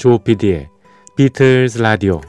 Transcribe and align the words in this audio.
조피디의 0.00 0.70
비틀즈 1.14 1.78
라디오 1.82 2.22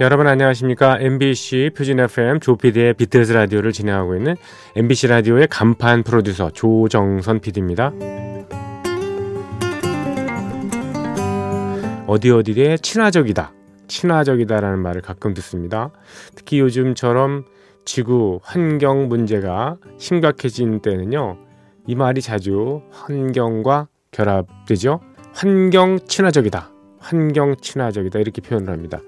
여러분 0.00 0.26
안녕하십니까? 0.26 0.96
MBC 0.98 1.72
표준 1.76 2.00
FM 2.00 2.40
조피디의 2.40 2.94
비틀즈 2.94 3.32
라디오를 3.32 3.70
진행하고 3.70 4.16
있는 4.16 4.34
MBC 4.74 5.08
라디오의 5.08 5.48
간판 5.48 6.04
프로듀서 6.04 6.48
조정선 6.48 7.40
PD입니다. 7.40 7.92
어디 12.06 12.30
어디에 12.30 12.78
친화적이다. 12.78 13.52
친화적이다라는 13.88 14.78
말을 14.78 15.02
가끔 15.02 15.34
듣습니다. 15.34 15.90
특히 16.34 16.60
요즘처럼 16.60 17.44
지구 17.84 18.40
환경 18.42 19.08
문제가 19.08 19.76
심각해진 19.98 20.80
때는요. 20.80 21.36
이 21.86 21.94
말이 21.94 22.22
자주 22.22 22.80
환경과 22.90 23.88
결합되죠. 24.12 25.00
환경 25.34 25.98
친화적이다. 26.06 26.70
환경 26.98 27.54
친화적이다. 27.60 28.18
이렇게 28.18 28.40
표현을 28.40 28.72
합니다. 28.72 29.00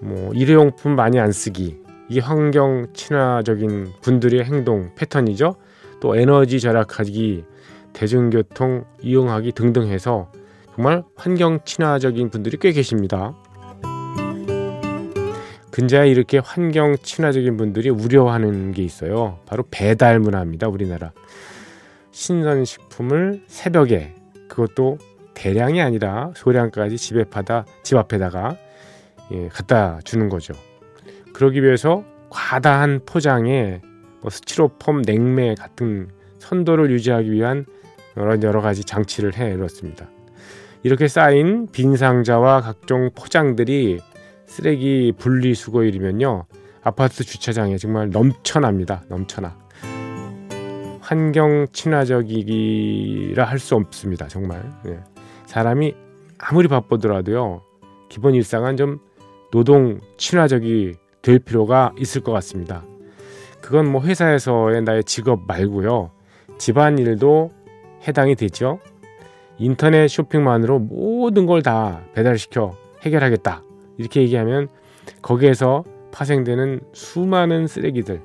뭐 0.00 0.32
일회용품 0.34 0.96
많이 0.96 1.18
안 1.18 1.32
쓰기 1.32 1.78
이게 2.08 2.20
환경 2.20 2.86
친화적인 2.92 3.92
분들의 4.02 4.44
행동 4.44 4.90
패턴이죠. 4.96 5.54
또 6.00 6.16
에너지 6.16 6.58
절약하기, 6.58 7.44
대중교통 7.92 8.84
이용하기 9.00 9.52
등등 9.52 9.88
해서 9.88 10.32
정말 10.74 11.04
환경 11.14 11.60
친화적인 11.64 12.30
분들이 12.30 12.56
꽤 12.58 12.72
계십니다. 12.72 13.36
근자에 15.70 16.08
이렇게 16.08 16.38
환경 16.38 16.96
친화적인 16.96 17.56
분들이 17.56 17.90
우려하는 17.90 18.72
게 18.72 18.82
있어요. 18.82 19.38
바로 19.46 19.64
배달 19.70 20.18
문화입니다. 20.18 20.68
우리나라. 20.68 21.12
신선식품을 22.10 23.44
새벽에 23.46 24.14
그것도 24.48 24.98
대량이 25.34 25.80
아니라 25.80 26.32
소량까지 26.34 26.96
집에 26.96 27.24
파다 27.24 27.64
집 27.82 27.96
앞에다가 27.96 28.56
예, 29.32 29.48
갖다 29.48 30.00
주는 30.04 30.28
거죠. 30.28 30.54
그러기 31.32 31.62
위해서 31.62 32.04
과다한 32.30 33.00
포장에 33.06 33.80
뭐 34.20 34.30
스티로폼 34.30 35.02
냉매 35.02 35.54
같은 35.54 36.08
선도를 36.38 36.90
유지하기 36.90 37.30
위한 37.30 37.64
여러, 38.16 38.40
여러 38.42 38.60
가지 38.60 38.84
장치를 38.84 39.36
해 39.36 39.54
놓습니다. 39.56 40.08
이렇게 40.82 41.08
쌓인 41.08 41.68
빈 41.70 41.96
상자와 41.96 42.60
각종 42.62 43.10
포장들이 43.14 44.00
쓰레기 44.46 45.12
분리수거일이면요 45.16 46.46
아파트 46.82 47.22
주차장에 47.24 47.76
정말 47.76 48.10
넘쳐납니다. 48.10 49.02
넘쳐나. 49.08 49.56
환경 51.00 51.66
친화적이라 51.72 53.44
할 53.44 53.58
수 53.58 53.74
없습니다. 53.74 54.28
정말 54.28 54.62
예. 54.86 55.00
사람이 55.46 55.94
아무리 56.38 56.68
바쁘더라도요 56.68 57.62
기본 58.08 58.34
일상은 58.34 58.76
좀 58.76 59.00
노동 59.50 60.00
친화적이 60.16 60.94
될 61.22 61.38
필요가 61.38 61.92
있을 61.98 62.22
것 62.22 62.32
같습니다. 62.32 62.84
그건 63.60 63.86
뭐 63.90 64.02
회사에서의 64.02 64.82
나의 64.82 65.04
직업 65.04 65.46
말고요. 65.46 66.10
집안 66.58 66.98
일도 66.98 67.50
해당이 68.06 68.34
되죠. 68.36 68.80
인터넷 69.58 70.08
쇼핑만으로 70.08 70.78
모든 70.78 71.46
걸 71.46 71.62
다 71.62 72.00
배달시켜 72.14 72.74
해결하겠다. 73.02 73.62
이렇게 73.98 74.22
얘기하면 74.22 74.68
거기에서 75.20 75.84
파생되는 76.12 76.80
수많은 76.92 77.66
쓰레기들 77.66 78.22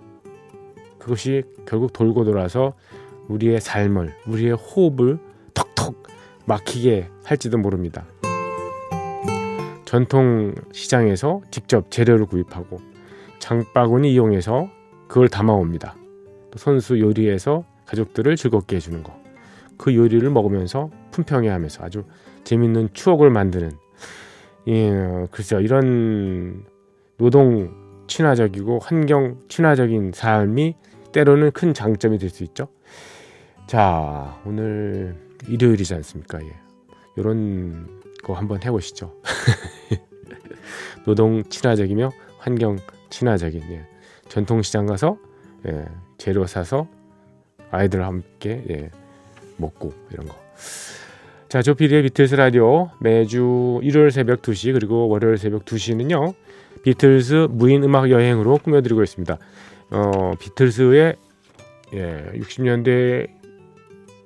그것이 0.98 1.44
결국 1.68 1.92
돌고 1.94 2.24
돌아서 2.24 2.74
우리의 3.28 3.60
삶을 3.60 4.14
우리의 4.28 4.54
호흡을 4.54 5.20
턱턱 5.54 6.04
막히게 6.46 7.10
할지도 7.24 7.58
모릅니다. 7.58 8.06
전통 9.96 10.54
시장에서 10.74 11.40
직접 11.52 11.90
재료를 11.90 12.26
구입하고 12.26 12.82
장바구니 13.40 14.12
이용해서 14.12 14.68
그걸 15.08 15.30
담아옵니다. 15.30 15.96
또 16.52 16.58
선수 16.60 17.00
요리에서 17.00 17.64
가족들을 17.86 18.36
즐겁게 18.36 18.76
해주는 18.76 19.04
거. 19.04 19.18
그 19.78 19.96
요리를 19.96 20.30
먹으면서 20.30 20.90
품평해하면서 21.12 21.86
아주 21.86 22.04
재밌는 22.44 22.90
추억을 22.92 23.30
만드는 23.30 23.72
예, 24.68 25.28
글쎄요 25.32 25.62
이런 25.62 26.66
노동 27.18 27.72
친화적이고 28.08 28.80
환경 28.80 29.40
친화적인 29.48 30.12
삶이 30.14 30.76
때로는 31.14 31.52
큰 31.52 31.74
장점이 31.74 32.18
될 32.18 32.30
수 32.30 32.44
있죠. 32.44 32.68
자 33.66 34.42
오늘 34.46 35.16
일요일이지 35.48 35.94
않습니까? 35.96 36.44
예. 36.44 36.52
이런 37.16 38.02
거 38.26 38.34
한번 38.34 38.62
해보시죠. 38.62 39.14
노동 41.06 41.44
친화적이며 41.44 42.12
환경 42.40 42.78
친화적인 43.10 43.62
예. 43.72 43.86
전통시장 44.28 44.86
가서 44.86 45.18
예. 45.68 45.86
재료 46.18 46.46
사서 46.46 46.88
아이들 47.72 48.04
함께 48.06 48.64
예. 48.70 48.90
먹고 49.58 49.94
이런 50.12 50.28
거. 50.28 50.36
자, 51.48 51.62
조피디의 51.62 52.04
비틀스 52.04 52.36
라디오 52.36 52.90
매주 53.00 53.80
일요일 53.84 54.12
새벽 54.12 54.42
2시 54.42 54.74
그리고 54.74 55.08
월요일 55.08 55.38
새벽 55.38 55.64
2시는요. 55.66 56.34
비틀스 56.84 57.48
무인 57.50 57.84
음악 57.84 58.10
여행으로 58.10 58.58
꾸며드리고 58.58 59.04
있습니다. 59.04 59.38
어, 59.92 60.34
비틀스의 60.40 61.16
예, 61.94 62.32
60년대 62.34 63.30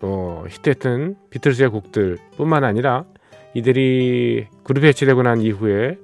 어, 0.01 0.43
히트했던 0.49 1.15
비틀스의 1.29 1.69
곡들뿐만 1.69 2.63
아니라 2.63 3.05
이들이 3.53 4.47
그룹 4.63 4.85
해체되고 4.85 5.21
난 5.23 5.41
이후에 5.41 5.97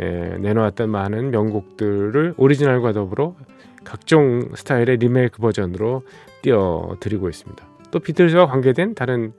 예, 0.00 0.36
내놓았던 0.38 0.90
많은 0.90 1.30
명곡들을 1.30 2.34
오리지널과 2.36 2.92
더불어 2.92 3.34
각종 3.84 4.50
스타일의 4.54 4.98
리메이크 4.98 5.38
버전으로 5.38 6.02
띄워드리고 6.42 7.28
있습니다. 7.28 7.66
또 7.90 8.00
비틀즈와 8.00 8.46
관계된 8.46 8.94
다른 8.94 9.32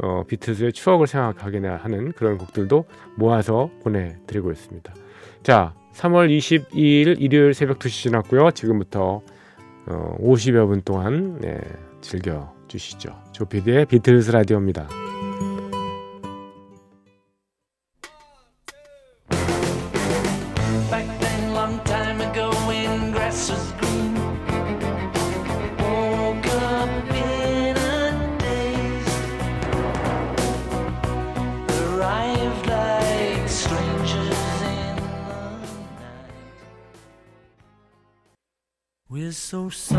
어, 0.00 0.22
비틀즈의 0.26 0.72
추억을 0.72 1.06
생각하게 1.06 1.66
하는 1.66 2.12
그런 2.12 2.38
곡들도 2.38 2.84
모아서 3.16 3.70
보내드리고 3.82 4.52
있습니다. 4.52 4.94
자, 5.42 5.74
3월 5.94 6.28
22일 6.28 7.20
일요일 7.20 7.54
새벽 7.54 7.80
2시 7.80 8.04
지났고요. 8.04 8.52
지금부터 8.52 9.22
어, 9.86 10.16
50여 10.20 10.68
분 10.68 10.82
동안 10.82 11.38
네, 11.40 11.60
즐겨주시죠. 12.00 13.10
조피디의 13.32 13.86
비틀즈 13.86 14.30
라디오입니다. 14.30 14.97
so 39.48 39.70
sad. 39.70 39.97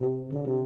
you. 0.00 0.57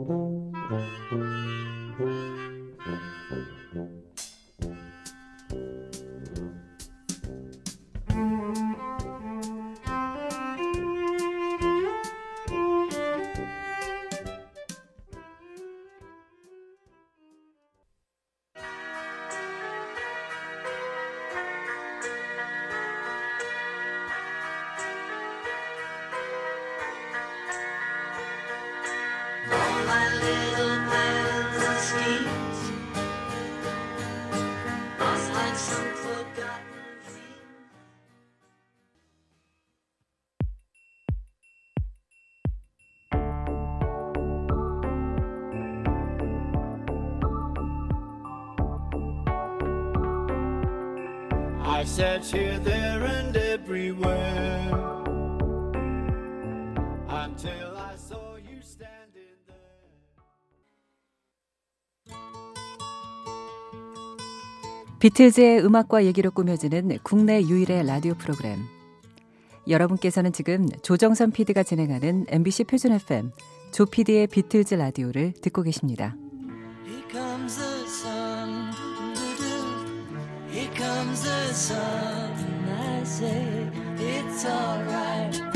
I 51.83 51.85
search 51.85 52.33
here, 52.33 52.61
there, 52.63 53.05
and 53.05 53.37
everywhere 53.37 54.71
until 57.09 57.77
I 57.77 57.97
saw 57.97 58.37
you 58.39 58.61
standing 58.63 59.35
there. 59.49 59.59
비틀즈의 65.01 65.65
음악과 65.65 66.05
얘기로 66.05 66.31
꾸며지는 66.31 66.99
국내 67.03 67.43
유일의 67.43 67.85
라디오 67.85 68.15
프로그램. 68.15 68.61
여러분께서는 69.67 70.33
지금 70.33 70.69
조정선 70.83 71.33
PD가 71.33 71.65
진행하는 71.65 72.27
MBC 72.29 72.63
표준 72.63 72.93
FM 72.93 73.33
조 73.73 73.87
PD의 73.87 74.29
비틀즈 74.29 74.77
라디오를 74.77 75.33
듣고 75.33 75.63
계십니다. 75.63 76.15
Here 76.87 77.03
comes 77.11 77.57
the 77.59 77.72
comes 80.83 81.23
the 81.23 81.55
sun. 81.55 82.33
and 82.47 82.71
I 82.71 83.05
say 83.05 83.69
it's 83.99 84.45
alright. 84.45 85.52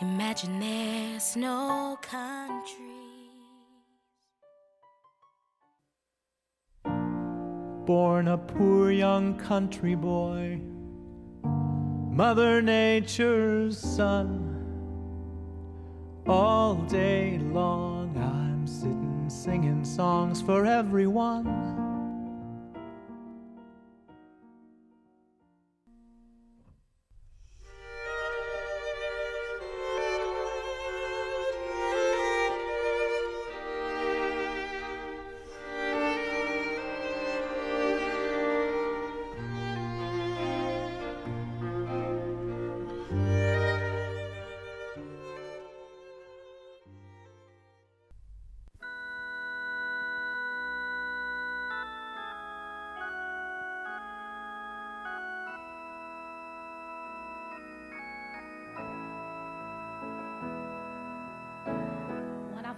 Imagine 0.00 0.58
there's 0.58 1.36
no 1.36 1.96
country. 2.02 2.84
Born 7.86 8.26
a 8.26 8.36
poor 8.36 8.90
young 8.90 9.36
country 9.38 9.94
boy, 9.94 10.60
Mother 12.10 12.60
Nature's 12.60 13.78
son. 13.78 14.50
All 16.26 16.74
day 16.74 17.38
long, 17.38 18.16
I'm 18.16 18.66
sitting 18.66 19.26
singing 19.28 19.84
songs 19.84 20.42
for 20.42 20.66
everyone. 20.66 21.73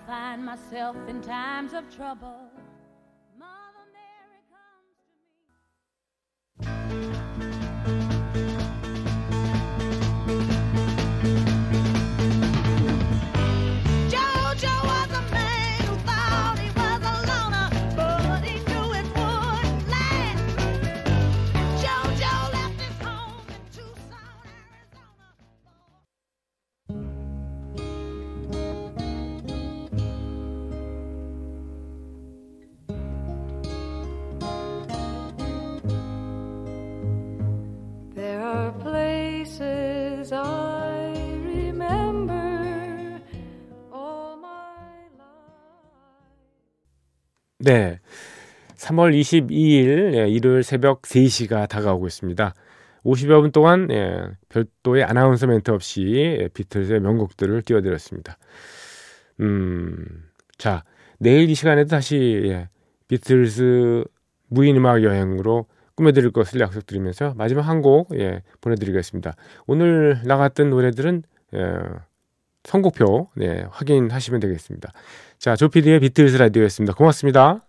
Find 0.06 0.44
myself 0.44 0.96
in 1.08 1.20
times 1.20 1.72
of 1.72 1.84
trouble, 1.94 2.45
네. 47.58 47.98
3월 48.76 49.18
22일 49.18 50.14
예, 50.14 50.28
일요일 50.28 50.62
새벽 50.62 51.02
3시가 51.02 51.68
다가오고 51.68 52.06
있습니다. 52.06 52.54
50여 53.04 53.40
분 53.40 53.52
동안 53.52 53.88
예, 53.90 54.22
별도의 54.50 55.04
아나운서 55.04 55.46
멘트 55.46 55.70
없이 55.70 56.02
예, 56.40 56.48
비틀즈의 56.52 57.00
명곡들을 57.00 57.62
띄워드렸습니다. 57.62 58.36
음, 59.40 60.24
자, 60.58 60.84
내일 61.18 61.48
이 61.48 61.54
시간에도 61.54 61.88
다시 61.88 62.42
예, 62.46 62.68
비틀즈 63.08 64.04
무인 64.48 64.76
음악 64.76 65.02
여행으로 65.02 65.66
꾸며드릴 65.94 66.30
것을 66.32 66.60
약속드리면서 66.60 67.34
마지막 67.36 67.62
한 67.62 67.80
곡 67.80 68.10
예, 68.18 68.42
보내드리겠습니다. 68.60 69.34
오늘 69.66 70.20
나갔던 70.24 70.68
노래들은 70.68 71.22
예, 71.54 71.58
선곡표 72.66 73.28
네, 73.34 73.64
확인하시면 73.70 74.40
되겠습니다. 74.40 74.92
자, 75.38 75.56
조피디의 75.56 76.00
비틀즈 76.00 76.36
라디오였습니다. 76.36 76.94
고맙습니다. 76.94 77.65